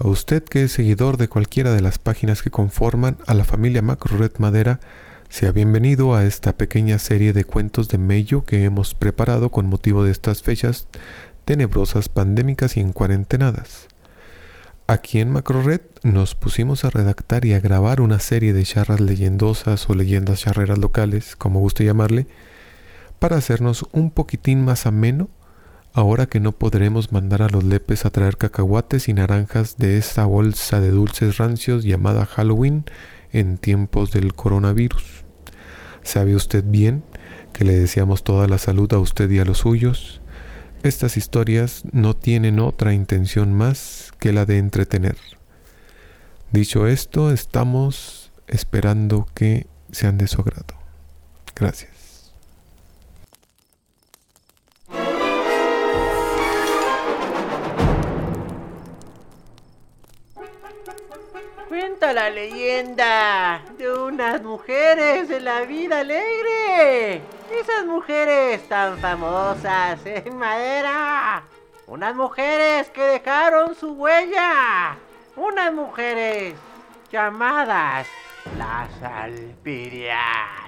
A 0.00 0.06
usted 0.06 0.44
que 0.44 0.62
es 0.62 0.70
seguidor 0.70 1.16
de 1.16 1.26
cualquiera 1.26 1.72
de 1.72 1.80
las 1.80 1.98
páginas 1.98 2.42
que 2.42 2.52
conforman 2.52 3.16
a 3.26 3.34
la 3.34 3.42
familia 3.42 3.82
Macro 3.82 4.16
Red 4.16 4.38
Madera, 4.38 4.78
sea 5.28 5.50
bienvenido 5.50 6.14
a 6.14 6.24
esta 6.24 6.56
pequeña 6.56 7.00
serie 7.00 7.32
de 7.32 7.42
cuentos 7.42 7.88
de 7.88 7.98
Mello 7.98 8.44
que 8.44 8.62
hemos 8.62 8.94
preparado 8.94 9.50
con 9.50 9.66
motivo 9.66 10.04
de 10.04 10.12
estas 10.12 10.42
fechas 10.42 10.86
tenebrosas, 11.44 12.08
pandémicas 12.08 12.76
y 12.76 12.80
en 12.80 12.92
cuarentenadas. 12.92 13.88
Aquí 14.86 15.18
en 15.18 15.30
Macrored 15.30 15.80
nos 16.04 16.36
pusimos 16.36 16.84
a 16.84 16.90
redactar 16.90 17.44
y 17.44 17.54
a 17.54 17.60
grabar 17.60 18.00
una 18.00 18.20
serie 18.20 18.52
de 18.52 18.62
charras 18.62 19.00
leyendosas 19.00 19.90
o 19.90 19.94
leyendas 19.94 20.42
charreras 20.42 20.78
locales, 20.78 21.34
como 21.34 21.58
guste 21.58 21.84
llamarle, 21.84 22.28
para 23.18 23.36
hacernos 23.36 23.84
un 23.90 24.12
poquitín 24.12 24.64
más 24.64 24.86
ameno 24.86 25.28
ahora 25.98 26.26
que 26.26 26.38
no 26.38 26.52
podremos 26.52 27.10
mandar 27.10 27.42
a 27.42 27.48
los 27.48 27.64
lepes 27.64 28.06
a 28.06 28.10
traer 28.10 28.36
cacahuates 28.36 29.08
y 29.08 29.14
naranjas 29.14 29.78
de 29.78 29.98
esta 29.98 30.24
bolsa 30.26 30.80
de 30.80 30.90
dulces 30.90 31.38
rancios 31.38 31.82
llamada 31.82 32.24
Halloween 32.24 32.84
en 33.32 33.58
tiempos 33.58 34.12
del 34.12 34.32
coronavirus. 34.32 35.24
¿Sabe 36.04 36.36
usted 36.36 36.62
bien 36.64 37.02
que 37.52 37.64
le 37.64 37.76
deseamos 37.76 38.22
toda 38.22 38.46
la 38.46 38.58
salud 38.58 38.92
a 38.92 39.00
usted 39.00 39.28
y 39.28 39.40
a 39.40 39.44
los 39.44 39.58
suyos? 39.58 40.20
Estas 40.84 41.16
historias 41.16 41.82
no 41.90 42.14
tienen 42.14 42.60
otra 42.60 42.94
intención 42.94 43.52
más 43.52 44.12
que 44.20 44.32
la 44.32 44.44
de 44.44 44.58
entretener. 44.58 45.16
Dicho 46.52 46.86
esto, 46.86 47.32
estamos 47.32 48.30
esperando 48.46 49.26
que 49.34 49.66
sean 49.90 50.16
de 50.16 50.28
su 50.28 50.42
agrado. 50.42 50.78
Gracias. 51.56 51.97
La 62.00 62.30
leyenda 62.30 63.60
de 63.76 63.92
unas 63.92 64.40
mujeres 64.40 65.28
de 65.28 65.40
la 65.40 65.62
vida 65.62 66.00
alegre. 66.00 67.20
Esas 67.50 67.84
mujeres 67.86 68.66
tan 68.68 68.98
famosas 68.98 70.00
en 70.06 70.36
madera. 70.36 71.42
Unas 71.86 72.14
mujeres 72.14 72.88
que 72.90 73.02
dejaron 73.02 73.74
su 73.74 73.92
huella. 73.92 74.96
Unas 75.36 75.72
mujeres 75.72 76.54
llamadas 77.10 78.06
las 78.56 79.02
Alpirias. 79.02 80.67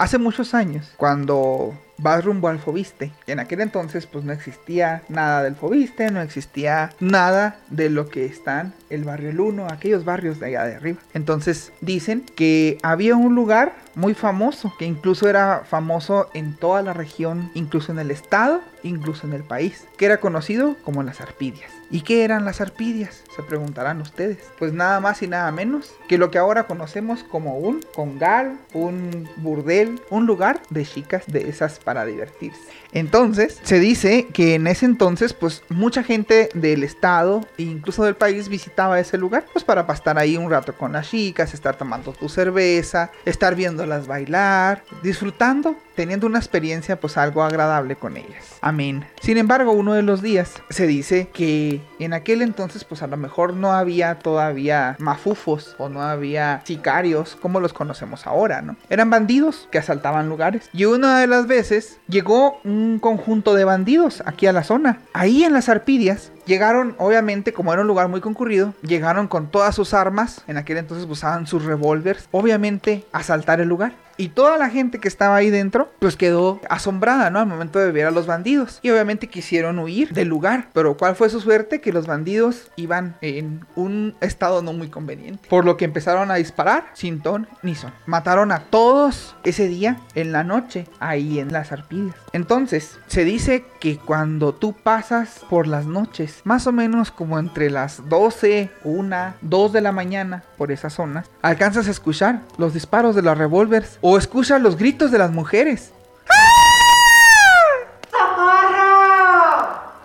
Hace 0.00 0.16
muchos 0.16 0.54
años, 0.54 0.94
cuando 0.96 1.78
vas 1.98 2.24
rumbo 2.24 2.48
al 2.48 2.58
Fobiste, 2.58 3.12
en 3.26 3.38
aquel 3.38 3.60
entonces 3.60 4.06
pues 4.06 4.24
no 4.24 4.32
existía 4.32 5.02
nada 5.10 5.42
del 5.42 5.56
Fobiste, 5.56 6.10
no 6.10 6.22
existía 6.22 6.88
nada 7.00 7.60
de 7.68 7.90
lo 7.90 8.08
que 8.08 8.24
están 8.24 8.72
el 8.88 9.04
barrio 9.04 9.30
Luno, 9.30 9.66
aquellos 9.66 10.06
barrios 10.06 10.40
de 10.40 10.46
allá 10.46 10.64
de 10.64 10.76
arriba. 10.76 10.98
Entonces 11.12 11.70
dicen 11.82 12.24
que 12.34 12.78
había 12.82 13.14
un 13.14 13.34
lugar 13.34 13.74
muy 14.00 14.14
famoso, 14.14 14.72
que 14.78 14.86
incluso 14.86 15.28
era 15.28 15.62
famoso 15.64 16.30
en 16.32 16.54
toda 16.54 16.82
la 16.82 16.94
región, 16.94 17.50
incluso 17.54 17.92
en 17.92 17.98
el 17.98 18.10
estado, 18.10 18.62
incluso 18.82 19.26
en 19.26 19.34
el 19.34 19.44
país, 19.44 19.86
que 19.98 20.06
era 20.06 20.20
conocido 20.20 20.76
como 20.82 21.02
las 21.02 21.20
Arpidias. 21.20 21.70
¿Y 21.92 22.02
qué 22.02 22.22
eran 22.22 22.44
las 22.44 22.60
arpidias? 22.60 23.24
Se 23.34 23.42
preguntarán 23.42 24.00
ustedes. 24.00 24.38
Pues 24.58 24.72
nada 24.72 25.00
más 25.00 25.22
y 25.22 25.26
nada 25.26 25.50
menos 25.50 25.92
que 26.08 26.18
lo 26.18 26.30
que 26.30 26.38
ahora 26.38 26.68
conocemos 26.68 27.24
como 27.24 27.58
un 27.58 27.80
congal, 27.94 28.58
un 28.72 29.28
burdel, 29.38 30.00
un 30.08 30.24
lugar 30.24 30.62
de 30.70 30.86
chicas 30.86 31.24
de 31.26 31.48
esas 31.48 31.80
para 31.80 32.04
divertirse. 32.04 32.60
Entonces, 32.92 33.58
se 33.64 33.80
dice 33.80 34.28
que 34.32 34.54
en 34.54 34.68
ese 34.68 34.86
entonces, 34.86 35.32
pues 35.32 35.64
mucha 35.68 36.04
gente 36.04 36.48
del 36.54 36.84
estado 36.84 37.40
e 37.58 37.62
incluso 37.62 38.04
del 38.04 38.14
país 38.14 38.48
visitaba 38.48 39.00
ese 39.00 39.18
lugar, 39.18 39.44
pues 39.52 39.64
para 39.64 39.86
pasar 39.86 40.16
ahí 40.18 40.36
un 40.36 40.50
rato 40.50 40.72
con 40.74 40.92
las 40.92 41.10
chicas, 41.10 41.54
estar 41.54 41.76
tomando 41.76 42.12
tu 42.12 42.28
cerveza, 42.28 43.10
estar 43.24 43.56
bailar, 43.98 44.82
disfrutando 45.02 45.76
teniendo 46.00 46.26
una 46.26 46.38
experiencia 46.38 46.98
pues 46.98 47.18
algo 47.18 47.42
agradable 47.42 47.94
con 47.94 48.16
ellas. 48.16 48.56
Amén. 48.62 49.04
Sin 49.20 49.36
embargo, 49.36 49.72
uno 49.72 49.92
de 49.92 50.00
los 50.00 50.22
días 50.22 50.54
se 50.70 50.86
dice 50.86 51.28
que 51.30 51.82
en 51.98 52.14
aquel 52.14 52.40
entonces 52.40 52.84
pues 52.84 53.02
a 53.02 53.06
lo 53.06 53.18
mejor 53.18 53.52
no 53.52 53.72
había 53.72 54.18
todavía 54.18 54.96
mafufos 54.98 55.74
o 55.76 55.90
no 55.90 56.00
había 56.00 56.62
sicarios 56.64 57.36
como 57.36 57.60
los 57.60 57.74
conocemos 57.74 58.26
ahora, 58.26 58.62
¿no? 58.62 58.76
Eran 58.88 59.10
bandidos 59.10 59.68
que 59.70 59.76
asaltaban 59.76 60.30
lugares. 60.30 60.70
Y 60.72 60.86
una 60.86 61.20
de 61.20 61.26
las 61.26 61.46
veces 61.46 61.98
llegó 62.08 62.62
un 62.64 62.98
conjunto 62.98 63.52
de 63.52 63.64
bandidos 63.64 64.22
aquí 64.24 64.46
a 64.46 64.54
la 64.54 64.64
zona. 64.64 65.00
Ahí 65.12 65.44
en 65.44 65.52
las 65.52 65.68
Arpidias 65.68 66.32
Llegaron, 66.50 66.96
obviamente, 66.98 67.52
como 67.52 67.72
era 67.72 67.82
un 67.82 67.86
lugar 67.86 68.08
muy 68.08 68.20
concurrido, 68.20 68.74
llegaron 68.82 69.28
con 69.28 69.52
todas 69.52 69.72
sus 69.72 69.94
armas. 69.94 70.42
En 70.48 70.56
aquel 70.56 70.78
entonces 70.78 71.06
usaban 71.08 71.46
sus 71.46 71.64
revólveres. 71.64 72.28
Obviamente, 72.32 73.04
a 73.12 73.18
asaltar 73.18 73.60
el 73.60 73.68
lugar. 73.68 73.92
Y 74.20 74.28
toda 74.28 74.58
la 74.58 74.68
gente 74.68 74.98
que 74.98 75.08
estaba 75.08 75.36
ahí 75.36 75.48
dentro, 75.48 75.90
pues 75.98 76.14
quedó 76.14 76.60
asombrada, 76.68 77.30
¿no? 77.30 77.38
Al 77.38 77.46
momento 77.46 77.78
de 77.78 77.90
ver 77.90 78.04
a 78.04 78.10
los 78.10 78.26
bandidos. 78.26 78.78
Y 78.82 78.90
obviamente 78.90 79.28
quisieron 79.28 79.78
huir 79.78 80.12
del 80.12 80.28
lugar. 80.28 80.68
Pero 80.74 80.98
¿cuál 80.98 81.16
fue 81.16 81.30
su 81.30 81.40
suerte? 81.40 81.80
Que 81.80 81.90
los 81.90 82.06
bandidos 82.06 82.70
iban 82.76 83.16
en 83.22 83.64
un 83.76 84.14
estado 84.20 84.60
no 84.60 84.74
muy 84.74 84.88
conveniente. 84.88 85.48
Por 85.48 85.64
lo 85.64 85.78
que 85.78 85.86
empezaron 85.86 86.30
a 86.30 86.34
disparar 86.34 86.90
sin 86.92 87.22
ton 87.22 87.48
ni 87.62 87.74
son. 87.74 87.94
Mataron 88.04 88.52
a 88.52 88.64
todos 88.64 89.36
ese 89.42 89.68
día, 89.68 89.98
en 90.14 90.32
la 90.32 90.44
noche, 90.44 90.86
ahí 90.98 91.38
en 91.38 91.50
las 91.50 91.72
arpidas. 91.72 92.14
Entonces, 92.34 92.98
se 93.06 93.24
dice 93.24 93.64
que 93.80 93.96
cuando 93.96 94.52
tú 94.52 94.74
pasas 94.74 95.40
por 95.48 95.66
las 95.66 95.86
noches, 95.86 96.42
más 96.44 96.66
o 96.66 96.72
menos 96.72 97.10
como 97.10 97.38
entre 97.38 97.70
las 97.70 98.06
12, 98.10 98.70
1, 98.84 99.34
2 99.40 99.72
de 99.72 99.80
la 99.80 99.92
mañana, 99.92 100.44
por 100.58 100.70
esas 100.70 100.92
zonas, 100.92 101.30
alcanzas 101.40 101.88
a 101.88 101.90
escuchar 101.90 102.42
los 102.58 102.74
disparos 102.74 103.16
de 103.16 103.22
los 103.22 103.38
revólveres 103.38 103.98
escuchas 104.18 104.60
los 104.60 104.76
gritos 104.76 105.10
de 105.10 105.18
las 105.18 105.30
mujeres. 105.30 105.92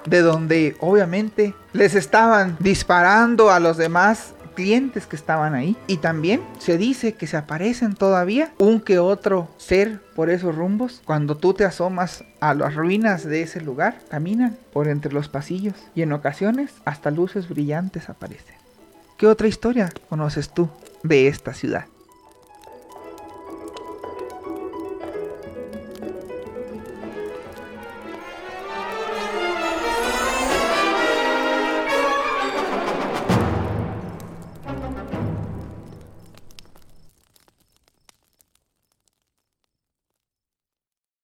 De 0.06 0.22
donde 0.22 0.76
obviamente 0.80 1.56
les 1.74 1.96
estaban 1.96 2.58
disparando 2.60 3.50
a 3.50 3.60
los 3.60 3.78
demás 3.78 4.36
clientes 4.56 5.06
que 5.06 5.16
estaban 5.16 5.54
ahí. 5.54 5.78
Y 5.86 5.98
también 5.98 6.42
se 6.58 6.80
dice 6.80 7.14
que 7.14 7.28
se 7.28 7.38
aparecen 7.38 7.94
todavía 7.94 8.52
un 8.58 8.82
que 8.82 8.98
otro 8.98 9.50
ser 9.58 10.02
por 10.16 10.32
esos 10.32 10.56
rumbos. 10.56 11.02
Cuando 11.06 11.38
tú 11.38 11.54
te 11.54 11.66
asomas 11.66 12.24
a 12.40 12.56
las 12.56 12.74
ruinas 12.74 13.24
de 13.24 13.44
ese 13.44 13.62
lugar, 13.62 14.00
caminan 14.10 14.58
por 14.74 14.88
entre 14.88 15.14
los 15.14 15.30
pasillos 15.30 15.76
y 15.94 16.02
en 16.02 16.14
ocasiones 16.14 16.72
hasta 16.86 17.12
luces 17.12 17.48
brillantes 17.48 18.10
aparecen. 18.10 18.56
¿Qué 19.18 19.28
otra 19.28 19.48
historia 19.48 19.92
conoces 20.10 20.50
tú 20.50 20.70
de 21.04 21.28
esta 21.28 21.54
ciudad? 21.54 21.86